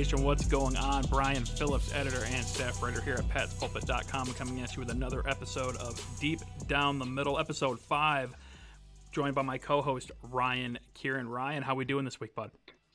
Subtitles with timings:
[0.00, 1.04] What's going on?
[1.10, 5.76] Brian Phillips, editor and staff writer here at patspulpit.com, coming at you with another episode
[5.76, 8.34] of Deep Down the Middle, episode five.
[9.12, 11.28] Joined by my co-host Ryan Keiran.
[11.28, 12.50] Ryan, how we doing this week, bud?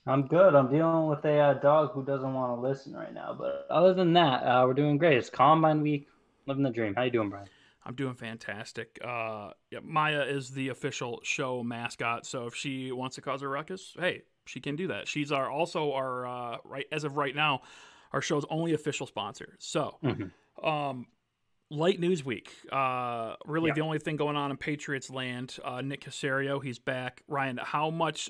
[0.08, 0.56] I'm good.
[0.56, 3.94] I'm dealing with a uh, dog who doesn't want to listen right now, but other
[3.94, 5.16] than that, uh, we're doing great.
[5.16, 6.08] It's combine week,
[6.48, 6.96] living the dream.
[6.96, 7.48] How you doing, Brian?
[7.86, 8.98] I'm doing fantastic.
[9.06, 13.48] Uh, yeah, Maya is the official show mascot, so if she wants to cause a
[13.48, 15.08] ruckus, hey, she can do that.
[15.08, 17.62] She's our also our uh, right as of right now,
[18.12, 19.56] our show's only official sponsor.
[19.60, 20.66] So, mm-hmm.
[20.66, 21.08] um,
[21.70, 22.52] light news week.
[22.72, 23.76] Uh, really, yeah.
[23.76, 25.58] the only thing going on in Patriots land.
[25.64, 27.24] Uh, Nick Caserio, he's back.
[27.28, 28.30] Ryan, how much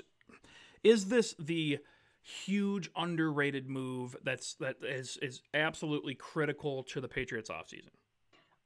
[0.82, 1.78] is this the
[2.22, 7.90] huge underrated move that's that is is absolutely critical to the Patriots offseason?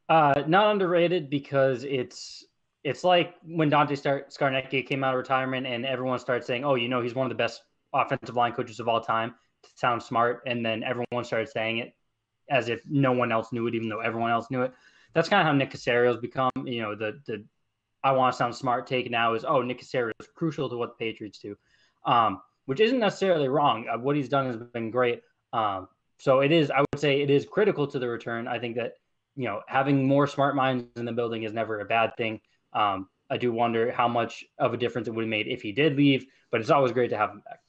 [0.08, 2.44] Uh, not underrated because it's
[2.84, 6.75] it's like when Dante Star- Scarnecchia came out of retirement and everyone started saying, "Oh,
[6.75, 10.03] you know, he's one of the best offensive line coaches of all time." To sound
[10.03, 11.95] smart, and then everyone started saying it
[12.48, 14.72] as if no one else knew it, even though everyone else knew it.
[15.12, 16.50] That's kind of how Nick Caserio's become.
[16.64, 17.45] You know, the the
[18.03, 20.98] I want to sound smart take now is, "Oh, Nick Caserio is crucial to what
[20.98, 21.56] the Patriots do,"
[22.06, 23.87] um, which isn't necessarily wrong.
[23.89, 25.22] Uh, what he's done has been great.
[25.53, 28.47] Um, so it is, I would say, it is critical to the return.
[28.47, 28.94] I think that
[29.37, 32.41] you know, having more smart minds in the building is never a bad thing.
[32.72, 35.72] Um, I do wonder how much of a difference it would have made if he
[35.72, 37.60] did leave, but it's always great to have him back.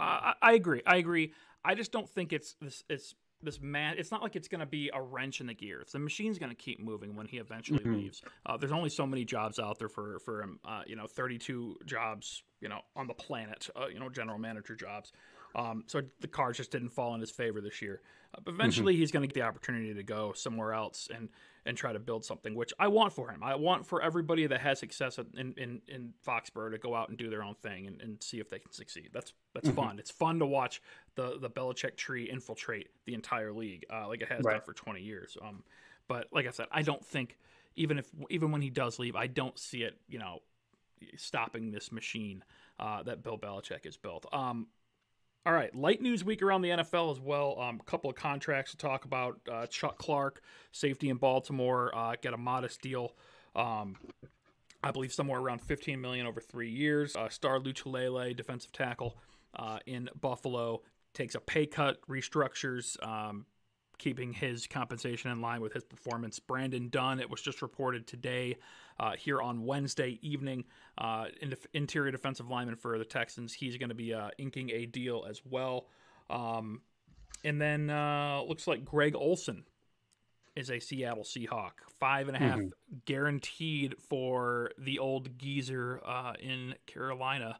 [0.00, 0.82] Uh, I agree.
[0.86, 1.32] I agree.
[1.64, 2.82] I just don't think it's this.
[2.88, 3.94] It's this man.
[3.98, 5.92] It's not like it's going to be a wrench in the gears.
[5.92, 7.94] The machine's going to keep moving when he eventually mm-hmm.
[7.94, 8.22] leaves.
[8.44, 10.58] Uh, there's only so many jobs out there for for him.
[10.64, 12.42] Uh, you know, 32 jobs.
[12.60, 13.68] You know, on the planet.
[13.76, 15.12] Uh, you know, general manager jobs.
[15.54, 18.00] Um, so the cards just didn't fall in his favor this year.
[18.34, 19.00] Uh, but eventually, mm-hmm.
[19.00, 21.28] he's going to get the opportunity to go somewhere else and
[21.66, 23.42] and try to build something, which I want for him.
[23.42, 27.18] I want for everybody that has success in in, in Foxborough to go out and
[27.18, 29.10] do their own thing and, and see if they can succeed.
[29.12, 29.76] That's that's mm-hmm.
[29.76, 29.98] fun.
[29.98, 30.80] It's fun to watch
[31.16, 34.54] the the Belichick tree infiltrate the entire league, uh, like it has right.
[34.54, 35.36] done for 20 years.
[35.42, 35.64] Um,
[36.08, 37.36] but like I said, I don't think
[37.76, 39.98] even if even when he does leave, I don't see it.
[40.08, 40.40] You know,
[41.16, 42.44] stopping this machine
[42.78, 44.26] uh, that Bill Belichick has built.
[44.32, 44.68] Um,
[45.46, 47.58] all right, light news week around the NFL as well.
[47.58, 49.40] Um, a couple of contracts to talk about.
[49.50, 53.14] Uh, Chuck Clark, safety in Baltimore, uh, get a modest deal.
[53.56, 53.96] Um,
[54.82, 57.16] I believe somewhere around 15 million over three years.
[57.16, 59.16] Uh, Star Lotulelei, defensive tackle
[59.54, 60.82] uh, in Buffalo,
[61.14, 63.46] takes a pay cut, restructures, um,
[64.00, 66.40] keeping his compensation in line with his performance.
[66.40, 68.56] Brandon Dunn, it was just reported today
[68.98, 70.64] uh, here on Wednesday evening.
[70.98, 71.26] Uh,
[71.74, 73.52] interior defensive lineman for the Texans.
[73.52, 75.86] He's going to be uh, inking a deal as well.
[76.28, 76.80] Um,
[77.44, 79.64] and then uh, looks like Greg Olsen
[80.56, 81.72] is a Seattle Seahawk.
[81.98, 82.96] Five and a half mm-hmm.
[83.04, 87.58] guaranteed for the old geezer uh, in Carolina.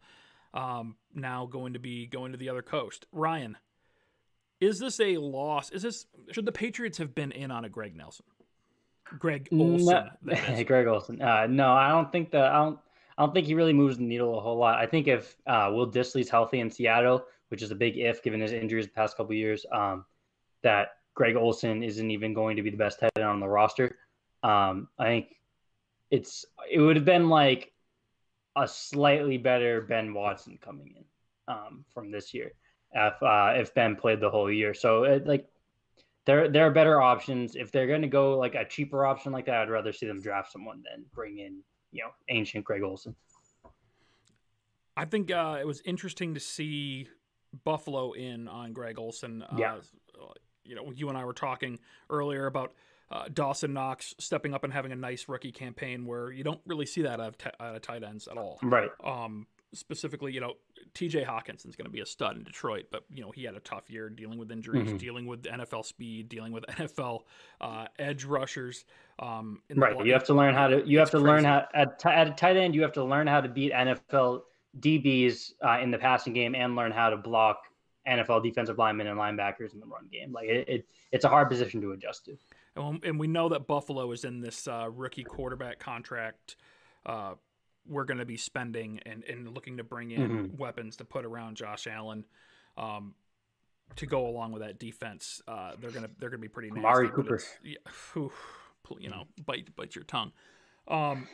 [0.53, 3.07] Um, now going to be going to the other coast.
[3.13, 3.57] Ryan,
[4.61, 5.71] is this a loss?
[5.71, 8.27] Is this should the Patriots have been in on a Greg Nelson?
[9.19, 10.11] Greg Olsen.
[10.23, 11.21] No, Greg Olsen.
[11.21, 12.45] Uh, no, I don't think that.
[12.45, 12.79] I don't.
[13.19, 14.79] I don't think he really moves the needle a whole lot.
[14.79, 18.41] I think if uh, Will Dissly's healthy in Seattle, which is a big if given
[18.41, 20.05] his injuries the past couple years, um,
[20.63, 23.99] that Greg Olsen isn't even going to be the best head on the roster.
[24.43, 25.37] Um, I think
[26.11, 27.73] it's it would have been like
[28.57, 31.05] a slightly better Ben Watson coming in
[31.53, 32.53] um, from this year
[32.93, 34.75] if uh, if Ben played the whole year.
[34.75, 35.47] So it, like
[36.27, 37.57] there there are better options.
[37.57, 40.21] If they're going to go like a cheaper option like that, I'd rather see them
[40.21, 41.63] draft someone than bring in
[41.93, 43.15] you know ancient Greg Olsen.
[44.97, 47.09] I think uh, it was interesting to see
[47.65, 49.43] Buffalo in on Greg Olsen.
[49.43, 49.77] Uh, yeah.
[50.63, 51.79] You know, you and I were talking
[52.11, 52.75] earlier about
[53.11, 56.87] uh, Dawson Knox stepping up and having a nice rookie campaign where you don't really
[56.87, 58.59] see that out of, t- out of tight ends at all.
[58.63, 58.91] Right.
[59.03, 60.55] Um, specifically, you know,
[60.95, 63.61] TJ Hockenson's going to be a stud in Detroit, but you know he had a
[63.61, 64.97] tough year dealing with injuries, mm-hmm.
[64.97, 67.21] dealing with NFL speed, dealing with NFL
[67.61, 68.85] uh, edge rushers.
[69.19, 70.87] Um, right, you have to learn how to.
[70.87, 71.27] You have to crazy.
[71.27, 72.75] learn how at, t- at a tight end.
[72.75, 74.43] You have to learn how to beat NFL
[74.79, 77.65] DBs uh, in the passing game and learn how to block
[78.07, 80.33] NFL defensive linemen and linebackers in the run game.
[80.33, 82.37] Like it, it it's a hard position to adjust to.
[82.77, 86.57] And we know that Buffalo is in this uh, rookie quarterback contract
[87.05, 87.35] uh,
[87.89, 90.57] we're going to be spending and, and looking to bring in mm-hmm.
[90.57, 92.25] weapons to put around Josh Allen
[92.77, 93.15] um,
[93.97, 95.43] to go along with that defense.
[95.47, 96.87] Uh, they're gonna they're gonna be pretty nasty.
[96.87, 97.77] Amari Cooper, yeah,
[98.13, 98.33] whew,
[98.99, 100.33] you know, bite bite your tongue.
[100.89, 101.29] Um,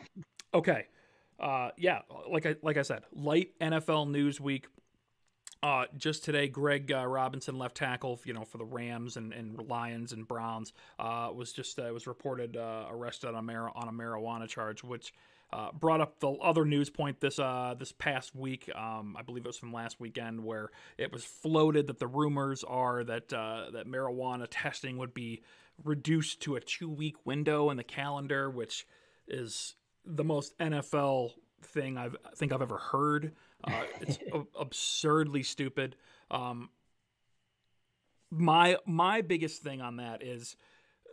[0.54, 0.86] okay,
[1.40, 2.00] uh, yeah,
[2.30, 4.66] like I like I said, light NFL news week.
[5.62, 9.68] Uh, just today, Greg uh, Robinson, left tackle, you know, for the Rams and, and
[9.68, 13.88] Lions and Browns, uh, was just uh, was reported uh, arrested on a, mar- on
[13.88, 15.12] a marijuana charge, which
[15.52, 18.70] uh, brought up the other news point this uh, this past week.
[18.74, 22.64] Um, I believe it was from last weekend, where it was floated that the rumors
[22.64, 25.42] are that uh, that marijuana testing would be
[25.84, 28.86] reduced to a two week window in the calendar, which
[29.28, 31.32] is the most NFL
[31.62, 33.32] thing I've, I think I've ever heard.
[33.62, 34.18] Uh, it's
[34.58, 35.96] absurdly stupid.
[36.30, 36.70] Um,
[38.30, 40.56] my my biggest thing on that is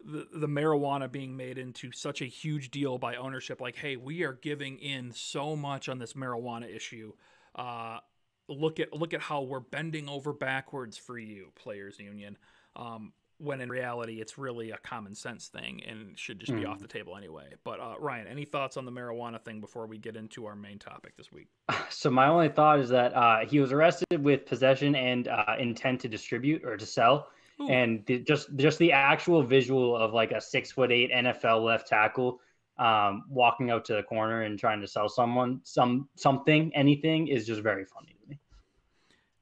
[0.06, 3.62] the, the marijuana being made into such a huge deal by ownership.
[3.62, 7.14] Like, hey, we are giving in so much on this marijuana issue.
[7.56, 8.00] Uh,
[8.48, 12.38] look at look at how we're bending over backwards for you, players union.
[12.76, 16.70] Um, when in reality, it's really a common sense thing and should just be mm.
[16.70, 17.50] off the table anyway.
[17.64, 20.80] But uh, Ryan, any thoughts on the marijuana thing before we get into our main
[20.80, 21.48] topic this week?
[21.90, 26.02] So my only thought is that uh, he was arrested with possession and uh, intent
[26.02, 27.28] to distribute or to sell
[27.64, 27.70] Ooh.
[27.70, 31.88] and the, just just the actual visual of like a six foot eight NFL left
[31.88, 32.40] tackle
[32.78, 37.46] um, walking out to the corner and trying to sell someone some something anything is
[37.46, 38.40] just very funny to me.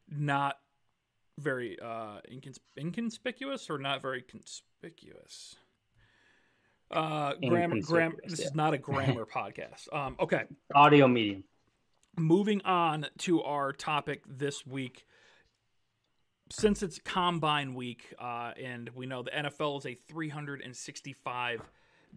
[0.10, 0.58] Not
[1.38, 5.56] very uh, incons- inconspicuous or not very conspicuous.
[6.92, 8.18] Uh, grammar, grammar.
[8.28, 8.48] This yeah.
[8.48, 9.94] is not a grammar podcast.
[9.94, 10.44] Um, okay.
[10.76, 11.46] Audio medium.
[12.18, 15.06] Moving on to our topic this week
[16.52, 21.62] since it's combine week, uh, and we know the NFL is a 365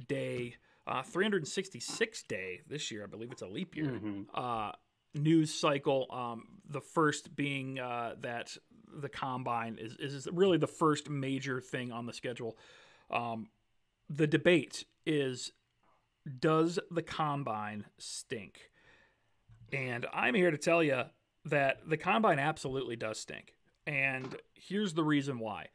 [0.09, 3.05] day, uh, 366 day this year.
[3.05, 3.87] I believe it's a leap year.
[3.87, 4.23] Mm-hmm.
[4.35, 4.73] Uh,
[5.15, 6.07] news cycle.
[6.11, 8.57] Um, the first being uh, that
[8.93, 12.57] the combine is, is really the first major thing on the schedule.
[13.11, 13.49] Um,
[14.09, 15.53] the debate is
[16.41, 18.71] does the combine stink?
[19.73, 21.03] And I'm here to tell you
[21.45, 23.55] that the combine absolutely does stink.
[23.87, 25.69] And here's the reason why.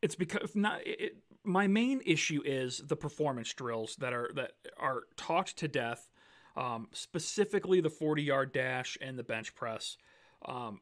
[0.00, 5.02] It's because not it, my main issue is the performance drills that are that are
[5.16, 6.08] talked to death,
[6.56, 9.96] um, specifically the 40 yard dash and the bench press.
[10.44, 10.80] Um,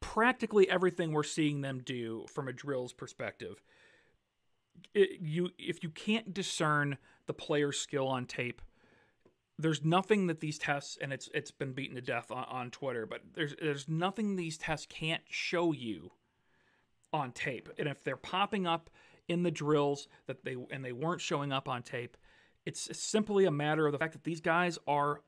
[0.00, 3.62] practically everything we're seeing them do from a drills perspective,
[4.94, 6.96] it, you if you can't discern
[7.26, 8.62] the player's skill on tape,
[9.58, 13.06] there's nothing that these tests and it's it's been beaten to death on, on Twitter,
[13.06, 16.12] but there's there's nothing these tests can't show you
[17.12, 17.68] on tape.
[17.78, 18.90] And if they're popping up
[19.28, 22.16] in the drills that they and they weren't showing up on tape,
[22.64, 25.22] it's simply a matter of the fact that these guys are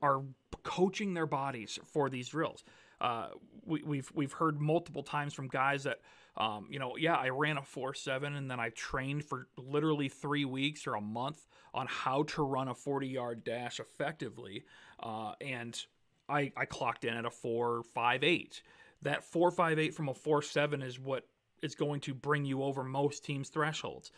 [0.00, 0.22] are
[0.62, 2.64] coaching their bodies for these drills.
[3.00, 3.28] Uh,
[3.64, 6.00] we, have we've, we've heard multiple times from guys that
[6.36, 10.08] um, you know, yeah, I ran a four seven, and then I trained for literally
[10.08, 14.64] three weeks or a month on how to run a forty yard dash effectively,
[15.00, 15.80] uh, and
[16.28, 18.62] I I clocked in at a four five eight.
[19.02, 21.24] That four five eight from a four seven is what
[21.62, 24.10] is going to bring you over most teams' thresholds.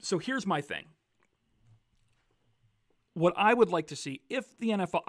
[0.00, 0.84] So here's my thing.
[3.14, 5.00] What I would like to see if the NFL,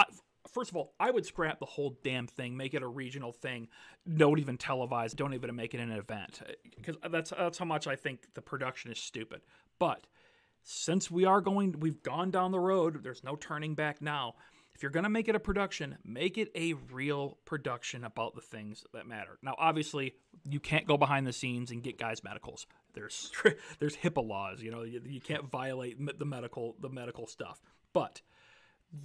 [0.56, 3.68] first of all, I would scrap the whole damn thing, make it a regional thing,
[4.12, 6.42] don't even televise, don't even make it an event,
[6.78, 9.42] because that's that's how much I think the production is stupid.
[9.78, 10.07] But
[10.64, 13.04] since we are going, we've gone down the road.
[13.04, 14.35] There's no turning back now.
[14.74, 18.42] If you're going to make it a production, make it a real production about the
[18.42, 19.38] things that matter.
[19.42, 22.66] Now, obviously, you can't go behind the scenes and get guys medicals.
[22.94, 23.31] There's
[23.80, 24.62] there's HIPAA laws.
[24.62, 27.62] You know, you, you can't violate the medical the medical stuff.
[27.94, 28.21] But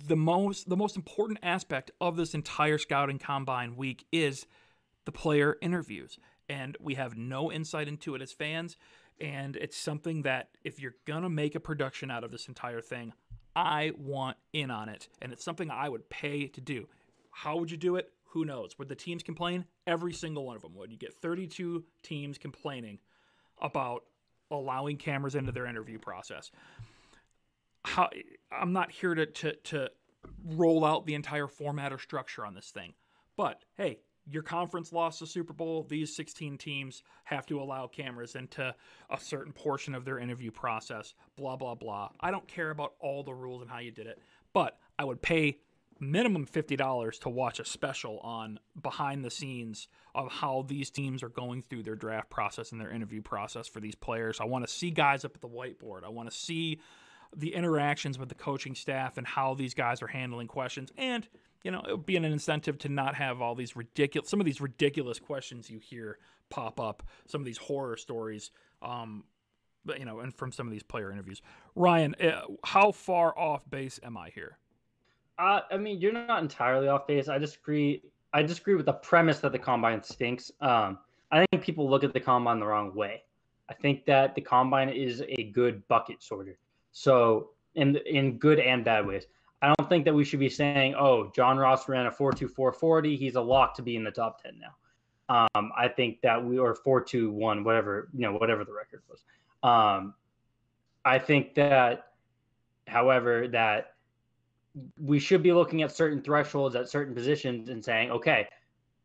[0.06, 4.47] the most the most important aspect of this entire scouting combine week is
[5.04, 6.18] the player interviews
[6.49, 8.76] and we have no insight into it as fans
[9.20, 12.80] and it's something that if you're going to make a production out of this entire
[12.80, 13.12] thing
[13.56, 16.87] I want in on it and it's something I would pay to do.
[17.32, 18.11] How would you do it?
[18.26, 18.78] Who knows?
[18.78, 19.64] Would the teams complain?
[19.87, 20.92] Every single one of them would.
[20.92, 22.99] You get 32 teams complaining
[23.61, 24.04] about
[24.52, 26.50] allowing cameras into their interview process
[27.85, 28.09] how
[28.52, 29.90] I'm not here to, to to
[30.45, 32.95] roll out the entire format or structure on this thing.
[33.37, 35.87] But hey, your conference lost the Super Bowl.
[35.88, 38.75] These 16 teams have to allow cameras into
[39.11, 41.14] a certain portion of their interview process.
[41.37, 42.11] Blah blah blah.
[42.21, 44.21] I don't care about all the rules and how you did it,
[44.52, 45.59] but I would pay
[46.00, 51.28] minimum $50 to watch a special on behind the scenes of how these teams are
[51.28, 54.40] going through their draft process and their interview process for these players.
[54.40, 56.04] I want to see guys up at the whiteboard.
[56.04, 56.80] I want to see
[57.37, 60.90] the interactions with the coaching staff and how these guys are handling questions.
[60.96, 61.26] And,
[61.62, 64.46] you know, it would be an incentive to not have all these ridiculous, some of
[64.46, 66.18] these ridiculous questions you hear
[66.49, 68.50] pop up, some of these horror stories,
[68.82, 69.25] um,
[69.84, 71.40] but, you know, and from some of these player interviews.
[71.75, 74.58] Ryan, uh, how far off base am I here?
[75.38, 77.28] Uh, I mean, you're not entirely off base.
[77.28, 78.02] I disagree.
[78.32, 80.52] I disagree with the premise that the combine stinks.
[80.60, 80.99] Um,
[81.32, 83.22] I think people look at the combine the wrong way.
[83.68, 86.58] I think that the combine is a good bucket sorter.
[86.92, 89.26] So in in good and bad ways.
[89.62, 93.16] I don't think that we should be saying, "Oh, John Ross ran a 4.2440.
[93.16, 96.59] He's a lock to be in the top 10 now." Um, I think that we
[96.59, 99.23] or 4.21, whatever you know, whatever the record was.
[99.62, 100.14] Um,
[101.04, 102.12] I think that,
[102.88, 103.94] however, that
[104.99, 108.49] we should be looking at certain thresholds at certain positions and saying, okay,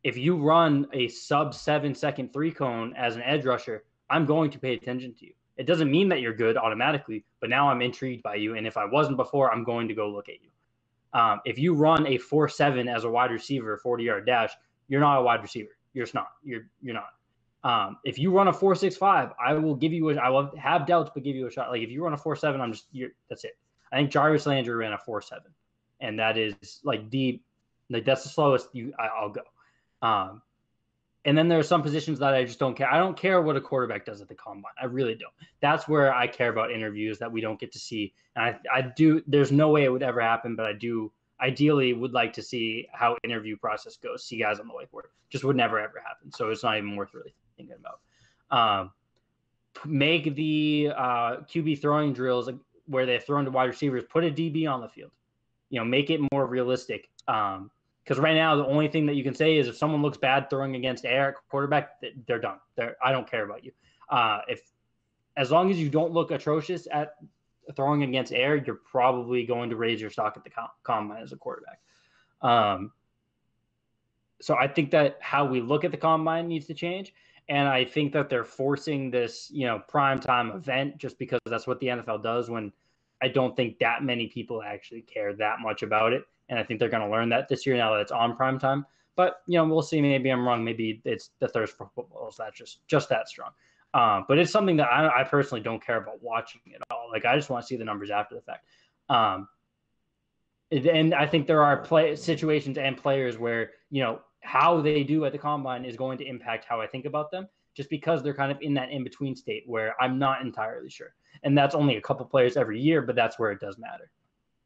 [0.04, 4.52] if you run a sub seven second three cone as an edge rusher, I'm going
[4.52, 5.34] to pay attention to you.
[5.58, 8.56] It doesn't mean that you're good automatically, but now I'm intrigued by you.
[8.56, 10.50] And if I wasn't before, I'm going to go look at you.
[11.20, 14.52] Um, if you run a four seven as a wide receiver, 40 yard dash,
[14.90, 15.70] you're not a wide receiver.
[15.94, 16.28] You're just not.
[16.44, 17.10] You're you're not.
[17.64, 20.16] Um, if you run a four six five, I will give you a.
[20.18, 21.70] I will have doubts, but give you a shot.
[21.70, 23.58] Like if you run a four seven, I'm just you're that's it.
[23.92, 25.52] I think Jarvis Landry ran a four seven,
[26.02, 27.44] and that is like deep.
[27.90, 29.42] Like that's the slowest you I, will go.
[30.06, 30.42] Um,
[31.26, 32.92] and then there are some positions that I just don't care.
[32.92, 34.72] I don't care what a quarterback does at the combine.
[34.80, 35.34] I really don't.
[35.60, 38.14] That's where I care about interviews that we don't get to see.
[38.36, 39.24] And I, I do.
[39.26, 41.12] There's no way it would ever happen, but I do.
[41.42, 44.24] Ideally, would like to see how interview process goes.
[44.24, 45.08] See guys on the whiteboard.
[45.30, 46.32] Just would never ever happen.
[46.32, 48.00] So it's not even worth really thinking about.
[48.58, 48.92] Um,
[49.86, 52.50] make the uh, QB throwing drills
[52.86, 54.04] where they're thrown to wide receivers.
[54.10, 55.12] Put a DB on the field.
[55.70, 57.10] You know, make it more realistic.
[57.28, 57.72] Um,
[58.06, 60.48] because right now, the only thing that you can say is if someone looks bad
[60.48, 62.60] throwing against Eric quarterback, they're done.
[62.76, 63.72] They're, I don't care about you.
[64.10, 64.62] Uh, if
[65.36, 67.16] as long as you don't look atrocious at
[67.76, 71.32] throwing against air, you're probably going to raise your stock at the com- combine as
[71.32, 71.80] a quarterback.
[72.44, 72.92] Um,
[74.40, 77.12] so I think that how we look at the combine needs to change.
[77.50, 81.66] And I think that they're forcing this, you know, prime time event just because that's
[81.66, 82.72] what the NFL does when
[83.20, 86.80] I don't think that many people actually care that much about it and I think
[86.80, 88.86] they're going to learn that this year now that it's on prime time.
[89.16, 90.02] But you know, we'll see.
[90.02, 90.64] Maybe I'm wrong.
[90.64, 93.52] Maybe it's the thirst for football is that just just that strong.
[93.94, 97.08] Um, but it's something that I, I, personally don't care about watching at all.
[97.10, 98.66] Like I just want to see the numbers after the fact.
[99.10, 99.48] Um,
[100.70, 105.24] and I think there are play situations and players where you know how they do
[105.24, 108.34] at the combine is going to impact how I think about them, just because they're
[108.34, 111.14] kind of in that in between state where I'm not entirely sure.
[111.44, 114.10] And that's only a couple players every year, but that's where it does matter.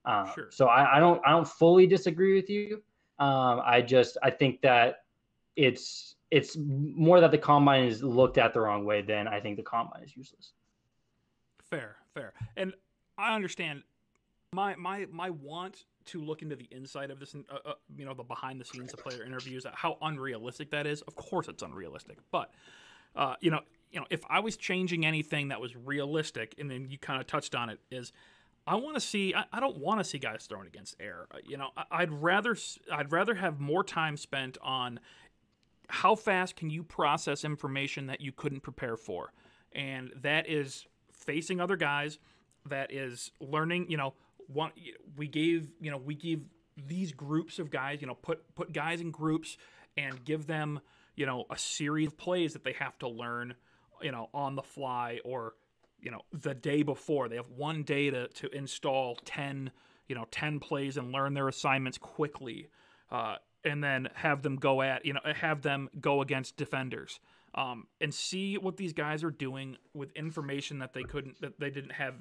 [0.05, 0.47] Uh, sure.
[0.51, 2.81] So I, I, don't I don't fully disagree with you.
[3.19, 5.03] Um, I just I think that
[5.55, 9.57] it's it's more that the combine is looked at the wrong way than I think
[9.57, 10.53] the combine is useless.
[11.69, 12.73] Fair, fair, and
[13.17, 13.83] I understand
[14.53, 18.13] my my my want to look into the inside of this, uh, uh, you know,
[18.13, 21.01] the behind the scenes of player interviews, how unrealistic that is.
[21.03, 22.51] Of course, it's unrealistic, but
[23.15, 23.59] uh, you know,
[23.91, 27.27] you know, if I was changing anything that was realistic, and then you kind of
[27.27, 28.11] touched on it, is
[28.69, 29.33] I want to see.
[29.33, 31.25] I, I don't want to see guys thrown against air.
[31.31, 32.55] Uh, you know, I, would rather.
[32.91, 34.99] I'd rather have more time spent on
[35.87, 39.33] how fast can you process information that you couldn't prepare for,
[39.71, 42.19] and that is facing other guys.
[42.67, 43.89] That is learning.
[43.89, 44.13] You know,
[44.45, 44.71] one
[45.17, 45.71] we gave.
[45.81, 46.41] You know, we give
[46.77, 48.01] these groups of guys.
[48.01, 49.57] You know, put put guys in groups
[49.97, 50.79] and give them.
[51.15, 53.55] You know, a series of plays that they have to learn.
[53.99, 55.55] You know, on the fly or
[56.01, 57.29] you know the day before.
[57.29, 59.71] They have one day to, to install 10
[60.07, 62.67] you know 10 plays and learn their assignments quickly
[63.11, 67.19] uh, and then have them go at you know have them go against defenders
[67.55, 71.69] um, and see what these guys are doing with information that they couldn't that they
[71.69, 72.15] didn't have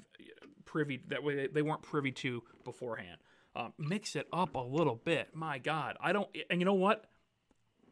[0.65, 3.17] privy that way they weren't privy to beforehand.
[3.55, 5.29] Um, mix it up a little bit.
[5.33, 7.05] My god i don't and you know what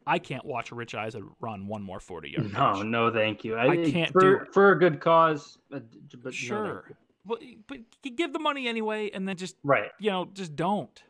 [0.08, 2.52] I can't watch Rich Eisen run one more 40 yard.
[2.52, 3.56] No, no, thank you.
[3.56, 4.54] I, I can't for, do it.
[4.54, 6.84] For a good cause, but sure.
[6.88, 6.96] No,
[7.26, 9.90] but, but give the money anyway and then just, right.
[9.98, 11.02] you know, just don't.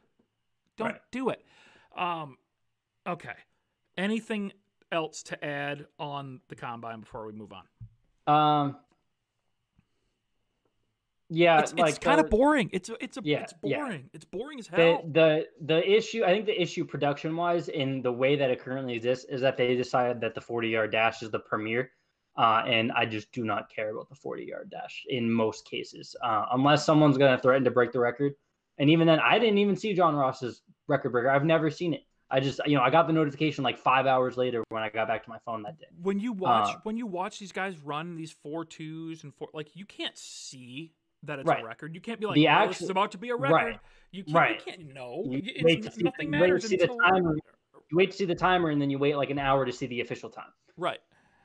[0.77, 1.01] Don't right.
[1.13, 1.45] do it.
[1.97, 2.39] Um,
[3.07, 3.35] okay.
[3.97, 4.53] Anything
[4.91, 7.65] else to add on the combine before we move on?
[8.27, 8.77] Um,
[11.29, 12.71] yeah, it's, like, it's kind of boring.
[12.73, 14.03] It's it's a yeah, it's boring.
[14.03, 14.09] Yeah.
[14.15, 15.03] It's boring as hell.
[15.05, 18.61] The, the the issue, I think, the issue production wise, in the way that it
[18.61, 21.91] currently exists, is that they decided that the forty yard dash is the premier,
[22.37, 26.17] uh, and I just do not care about the forty yard dash in most cases,
[26.23, 28.33] uh, unless someone's going to threaten to break the record.
[28.79, 31.31] And even then, I didn't even see John Ross's record breaker.
[31.31, 32.05] I've never seen it.
[32.31, 35.09] I just, you know, I got the notification like five hours later when I got
[35.09, 35.87] back to my phone that day.
[36.03, 39.49] When you watch, uh, when you watch these guys run these four twos and four,
[39.55, 40.93] like you can't see
[41.25, 41.63] that it's right.
[41.63, 41.95] a record.
[41.95, 43.55] You can't be like, the oh, actual, this is about to be a record.
[43.55, 43.81] Right.
[44.13, 44.63] You, can't, right.
[44.67, 45.25] you can't know.
[45.27, 46.97] You wait to see, nothing matters to see until...
[46.97, 47.37] the timer.
[47.91, 49.87] You wait to see the timer, and then you wait like an hour to see
[49.87, 50.53] the official time.
[50.77, 51.01] Right.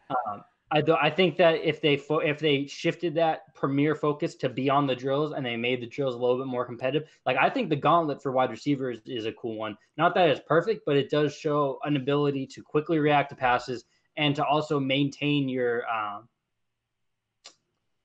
[0.09, 4.49] Um, I, I think that if they fo- if they shifted that premier focus to
[4.49, 7.37] be on the drills and they made the drills a little bit more competitive, like
[7.37, 9.77] I think the gauntlet for wide receivers is a cool one.
[9.97, 13.85] Not that it's perfect, but it does show an ability to quickly react to passes
[14.17, 16.27] and to also maintain your um,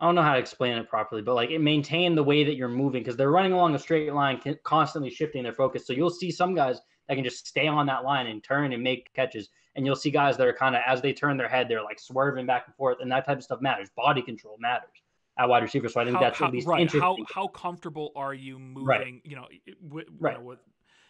[0.00, 2.54] I don't know how to explain it properly, but like it maintain the way that
[2.54, 5.86] you're moving because they're running along a straight line, constantly shifting their focus.
[5.86, 8.82] So you'll see some guys that can just stay on that line and turn and
[8.82, 11.68] make catches, and you'll see guys that are kind of as they turn their head,
[11.68, 13.88] they're like swerving back and forth, and that type of stuff matters.
[13.96, 15.02] Body control matters
[15.36, 15.88] at wide receiver.
[15.88, 16.80] So I think how, that's how, at least right.
[16.80, 17.00] interesting.
[17.02, 18.86] How how comfortable are you moving?
[18.86, 19.20] Right.
[19.24, 19.46] You know,
[19.80, 20.34] with, right.
[20.34, 20.58] You know, with,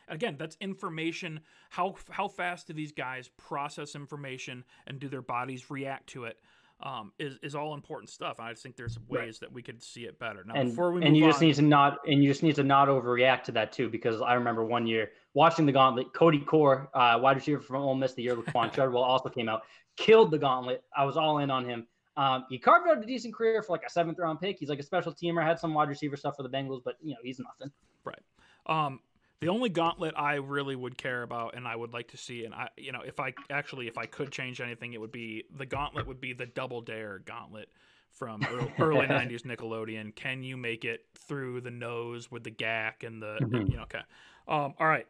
[0.08, 1.40] again, that's information.
[1.70, 6.38] How how fast do these guys process information and do their bodies react to it?
[6.80, 8.38] Um, is is all important stuff.
[8.38, 9.40] I just think there's ways right.
[9.40, 10.44] that we could see it better.
[10.44, 12.54] Now, and, before we and you on, just need to not and you just need
[12.56, 16.12] to not overreact to that too, because I remember one year watching the gauntlet.
[16.12, 19.62] Cody Core, uh, wide receiver from Ole Miss, the year Laquan Treadwell also came out,
[19.96, 20.84] killed the gauntlet.
[20.96, 21.86] I was all in on him.
[22.16, 24.58] Um, he carved out a decent career for like a seventh round pick.
[24.58, 27.10] He's like a special teamer, had some wide receiver stuff for the Bengals, but you
[27.10, 27.72] know he's nothing.
[28.04, 28.18] Right.
[28.66, 29.00] Um,
[29.40, 32.54] the only gauntlet I really would care about and I would like to see, and
[32.54, 35.66] I, you know, if I actually, if I could change anything, it would be the
[35.66, 37.68] gauntlet would be the Double Dare gauntlet
[38.10, 40.14] from early, early 90s Nickelodeon.
[40.14, 43.70] Can you make it through the nose with the gack and the, mm-hmm.
[43.70, 44.00] you know, okay.
[44.48, 45.06] Um, all right.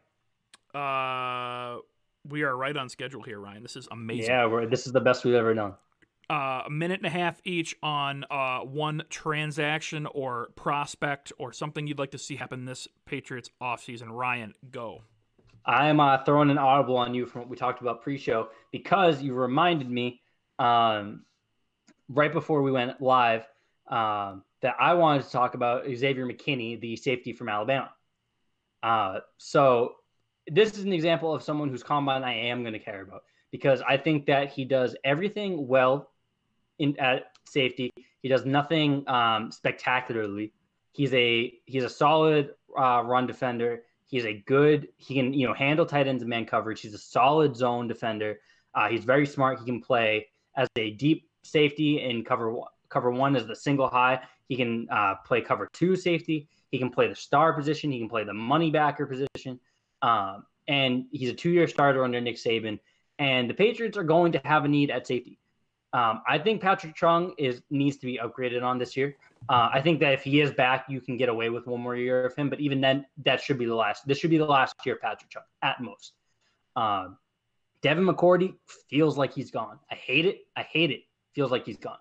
[0.75, 1.79] Uh,
[2.27, 3.63] we are right on schedule here, Ryan.
[3.63, 4.29] This is amazing.
[4.29, 5.73] Yeah, this is the best we've ever done
[6.29, 11.87] uh, a minute and a half each on uh, one transaction or prospect or something
[11.87, 14.09] you'd like to see happen this Patriots offseason.
[14.09, 15.03] Ryan, go.
[15.65, 19.33] I'm uh, throwing an audible on you from what we talked about pre-show because you
[19.33, 20.21] reminded me
[20.57, 21.25] um,
[22.07, 23.45] right before we went live
[23.87, 27.91] um, that I wanted to talk about Xavier McKinney, the safety from Alabama.
[28.81, 29.95] Uh, so
[30.47, 33.81] this is an example of someone whose combine I am going to care about because
[33.87, 36.08] I think that he does everything well
[36.79, 37.91] in at safety.
[38.21, 40.53] He does nothing um, spectacularly.
[40.91, 43.83] He's a he's a solid uh, run defender.
[44.05, 44.89] He's a good.
[44.97, 46.81] He can you know handle tight ends and man coverage.
[46.81, 48.39] He's a solid zone defender.
[48.73, 49.59] Uh, he's very smart.
[49.59, 52.55] He can play as a deep safety in cover
[52.89, 54.19] cover one as the single high.
[54.47, 56.49] He can uh, play cover two safety.
[56.71, 57.91] He can play the star position.
[57.91, 59.59] He can play the money backer position.
[60.01, 62.79] Um, and he's a two year starter under Nick Saban.
[63.17, 65.39] And the Patriots are going to have a need at safety.
[65.91, 69.15] Um, I think Patrick Chung is needs to be upgraded on this year.
[69.47, 71.95] Uh, I think that if he is back, you can get away with one more
[71.95, 72.49] year of him.
[72.49, 74.07] But even then, that should be the last.
[74.07, 76.13] This should be the last year of Patrick Chung at most.
[76.75, 77.17] Um,
[77.81, 78.53] Devin McCourty
[78.89, 79.79] feels like he's gone.
[79.89, 80.41] I hate it.
[80.55, 81.01] I hate it.
[81.33, 81.97] Feels like he's gone.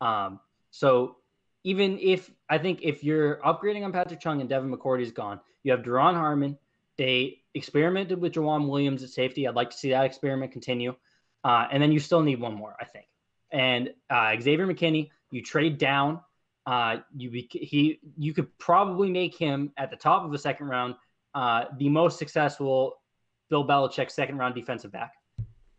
[0.00, 1.16] Um, so
[1.62, 5.40] even if I think if you're upgrading on Patrick Chung and Devin McCourty is gone,
[5.62, 6.58] you have Duron Harmon.
[6.96, 9.46] They experimented with Joejuan Williams at safety.
[9.46, 10.96] I'd like to see that experiment continue.
[11.44, 13.06] Uh, and then you still need one more, I think
[13.50, 16.20] and uh, Xavier McKinney, you trade down.
[16.66, 20.94] Uh, you he you could probably make him at the top of the second round
[21.34, 23.00] uh, the most successful
[23.48, 25.12] Bill Belichick second round defensive back.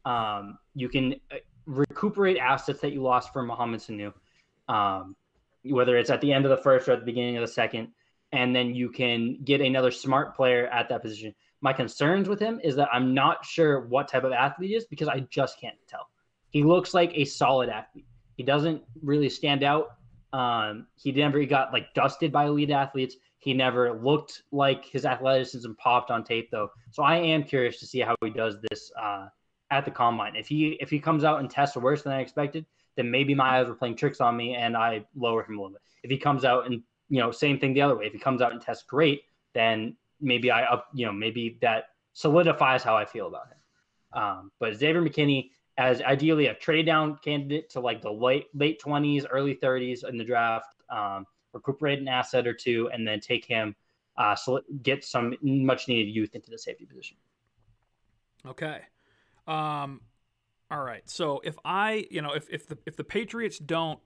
[0.06, 4.14] Um, you can uh, recuperate assets that you lost from Mohamed Sanu,
[4.68, 5.16] um,
[5.64, 7.90] whether it's at the end of the first or at the beginning of the second,
[8.32, 11.36] and then you can get another smart player at that position.
[11.62, 14.86] My concerns with him is that I'm not sure what type of athlete he is
[14.86, 16.08] because I just can't tell
[16.50, 18.06] he looks like a solid athlete.
[18.36, 19.90] He doesn't really stand out.
[20.34, 23.16] Um, he never got like dusted by elite athletes.
[23.40, 26.70] He never looked like his athleticism popped on tape though.
[26.92, 29.28] So I am curious to see how he does this uh,
[29.72, 30.36] at the combine.
[30.36, 33.60] If he if he comes out and tests worse than I expected, then maybe my
[33.60, 35.82] eyes were playing tricks on me and I lower him a little bit.
[36.04, 38.42] If he comes out and you know same thing the other way, if he comes
[38.42, 39.22] out and tests great,
[39.54, 44.22] then maybe I up you know maybe that solidifies how I feel about him.
[44.22, 48.82] Um, but Xavier McKinney, as ideally a trade down candidate to like the late late
[48.82, 53.46] 20s, early 30s in the draft, um, recuperate an asset or two, and then take
[53.46, 53.74] him,
[54.18, 57.16] uh, so get some much needed youth into the safety position.
[58.46, 58.82] Okay.
[59.48, 60.02] Um,
[60.70, 61.10] all right.
[61.10, 64.00] So if I, you know, if, if the if the Patriots don't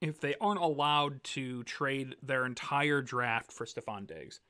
[0.00, 4.40] if they aren't allowed to trade their entire draft for Stefon Diggs,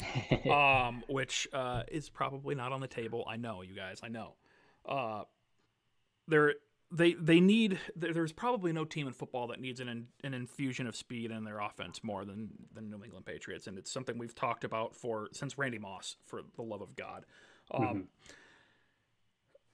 [0.50, 3.24] um, which uh, is probably not on the table.
[3.28, 4.00] I know, you guys.
[4.04, 4.34] I know.
[4.86, 5.24] Uh,
[6.28, 6.54] they're
[6.90, 10.94] they they need there's probably no team in football that needs an an infusion of
[10.94, 14.64] speed in their offense more than than New England Patriots, and it's something we've talked
[14.64, 17.24] about for since Randy Moss, for the love of God.
[17.72, 18.00] Um, mm-hmm.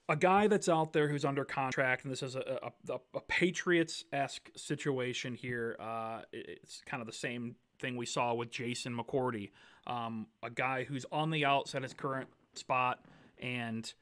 [0.09, 4.05] A guy that's out there who's under contract, and this is a, a, a Patriots
[4.13, 5.77] esque situation here.
[5.79, 9.51] Uh, it's kind of the same thing we saw with Jason McCourty,
[9.87, 13.05] um, a guy who's on the outs at his current spot
[13.41, 13.93] and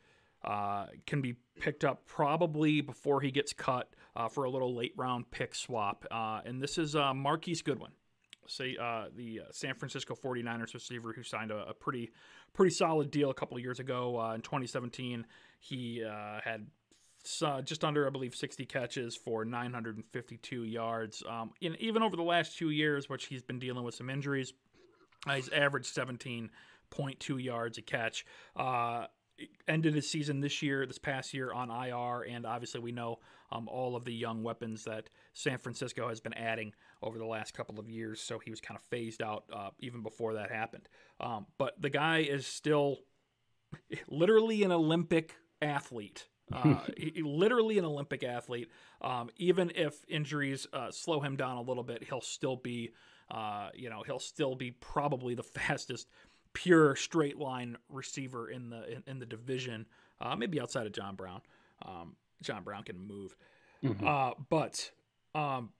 [0.44, 4.92] uh, can be picked up probably before he gets cut uh, for a little late
[4.96, 6.04] round pick swap.
[6.10, 7.92] Uh, and this is uh, Marquise Goodwin,
[8.46, 12.10] say uh, the uh, San Francisco 49ers receiver who signed a, a pretty
[12.52, 15.26] pretty solid deal a couple of years ago uh, in 2017.
[15.60, 16.02] He
[16.44, 16.66] had
[17.42, 21.22] uh, just under, I believe, 60 catches for 952 yards.
[21.28, 24.52] Um, even over the last two years, which he's been dealing with some injuries,
[25.30, 28.24] he's averaged 17.2 yards a catch.
[28.56, 29.06] Uh,
[29.66, 33.18] ended his season this year, this past year on IR, and obviously we know
[33.50, 36.72] um, all of the young weapons that San Francisco has been adding
[37.02, 38.20] over the last couple of years.
[38.20, 40.88] So he was kind of phased out uh, even before that happened.
[41.20, 42.98] Um, but the guy is still
[44.08, 46.26] literally an Olympic athlete.
[46.50, 48.70] Uh, he, literally an Olympic athlete.
[49.02, 52.92] Um, even if injuries uh, slow him down a little bit, he'll still be,
[53.30, 56.08] uh, you know, he'll still be probably the fastest
[56.58, 59.86] pure straight line receiver in the in, in the division.
[60.20, 61.40] Uh, maybe outside of John Brown.
[61.86, 63.36] Um, John Brown can move,
[63.84, 64.04] mm-hmm.
[64.04, 64.90] Uh, but
[65.36, 65.70] um,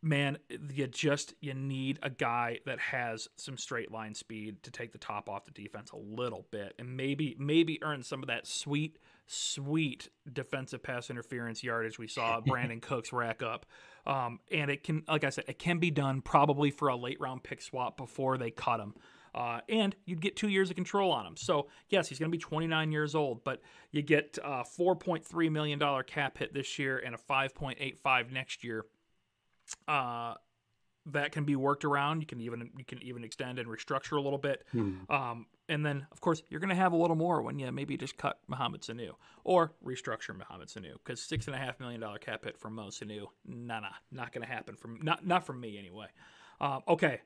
[0.00, 0.38] man,
[0.72, 4.98] you just you need a guy that has some straight line speed to take the
[4.98, 8.98] top off the defense a little bit, and maybe maybe earn some of that sweet
[9.26, 13.66] sweet defensive pass interference yardage we saw Brandin Cooks rack up.
[14.06, 17.20] Um, and it can, like I said, it can be done probably for a late
[17.20, 18.94] round pick swap before they cut him.
[19.36, 21.36] Uh, and you'd get two years of control on him.
[21.36, 23.60] So, yes, he's going to be 29 years old, but
[23.92, 28.86] you get a $4.3 million cap hit this year and a 5.85 next year.
[29.86, 30.34] Uh,
[31.12, 32.20] that can be worked around.
[32.20, 34.64] You can even you can even extend and restructure a little bit.
[34.72, 34.94] Hmm.
[35.08, 37.96] Um, and then, of course, you're going to have a little more when you maybe
[37.96, 39.10] just cut Mohamed Sanu
[39.44, 42.88] or restructure Mohamed Sanu because six and a half million dollar cap hit from Mo
[42.88, 46.06] Sanu, nah, nah, not going to happen from not not from me anyway.
[46.60, 47.20] Um, okay,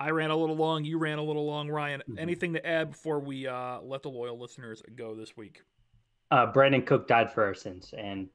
[0.00, 0.82] I ran a little long.
[0.84, 2.00] You ran a little long, Ryan.
[2.00, 2.18] Mm-hmm.
[2.18, 5.62] Anything to add before we uh, let the loyal listeners go this week?
[6.30, 8.30] Uh, Brandin Cook died for our sins, and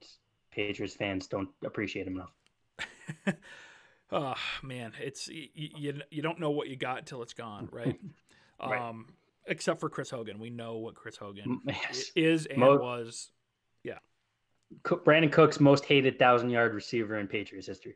[0.52, 3.36] Patriots fans don't appreciate him enough.
[4.12, 8.00] oh man, it's you, you, you don't know what you got until it's gone, right?
[8.62, 8.80] right.
[8.80, 9.08] Um,
[9.48, 12.12] except for Chris Hogan, we know what Chris Hogan yes.
[12.16, 13.32] is and Mo- was.
[13.84, 13.98] Yeah,
[14.84, 17.96] Brandin Cooks most hated thousand yard receiver in Patriots history.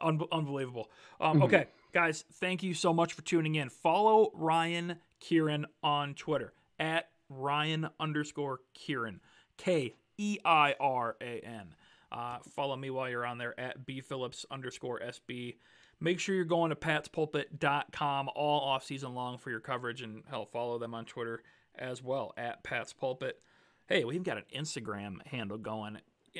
[0.00, 0.90] Un- unbelievable.
[1.20, 1.42] Um, mm-hmm.
[1.44, 3.68] Okay, guys, thank you so much for tuning in.
[3.68, 9.20] Follow Ryan Keiran on Twitter at Ryan underscore Keiran,
[9.56, 11.74] K E I R A N.
[12.12, 15.56] Uh, follow me while you're on there at B Phillips underscore SB.
[16.00, 20.44] Make sure you're going to patspulpit.com all off season long for your coverage and hell,
[20.44, 21.42] follow them on Twitter
[21.76, 23.40] as well at Pat's Pulpit.
[23.88, 25.98] Hey, we've got an Instagram handle going,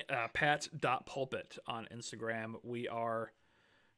[0.09, 2.55] uh, Pats.pulpit on Instagram.
[2.63, 3.33] We are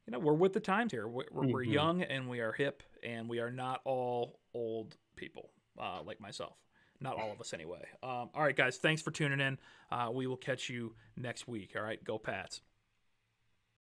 [0.07, 1.07] you know, we're with the times here.
[1.07, 1.51] We're, mm-hmm.
[1.51, 6.21] we're young and we are hip, and we are not all old people uh, like
[6.21, 6.53] myself.
[6.99, 7.85] Not all of us, anyway.
[8.01, 9.59] Um, all right, guys, thanks for tuning in.
[9.91, 11.73] Uh, we will catch you next week.
[11.75, 12.61] All right, go Pats.